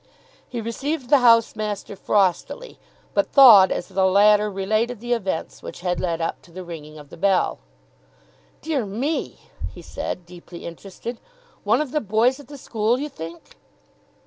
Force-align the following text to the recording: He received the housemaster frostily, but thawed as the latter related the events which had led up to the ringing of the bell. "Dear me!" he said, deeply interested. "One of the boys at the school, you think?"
He 0.49 0.61
received 0.61 1.11
the 1.11 1.19
housemaster 1.19 1.95
frostily, 1.95 2.79
but 3.13 3.31
thawed 3.31 3.71
as 3.71 3.87
the 3.87 4.03
latter 4.07 4.49
related 4.49 4.99
the 4.99 5.13
events 5.13 5.61
which 5.61 5.81
had 5.81 5.99
led 5.99 6.19
up 6.19 6.41
to 6.41 6.51
the 6.51 6.63
ringing 6.63 6.97
of 6.97 7.11
the 7.11 7.17
bell. 7.17 7.59
"Dear 8.63 8.83
me!" 8.83 9.37
he 9.71 9.83
said, 9.83 10.25
deeply 10.25 10.65
interested. 10.65 11.19
"One 11.63 11.81
of 11.81 11.91
the 11.91 12.01
boys 12.01 12.39
at 12.39 12.47
the 12.47 12.57
school, 12.57 12.97
you 12.99 13.09
think?" 13.09 13.55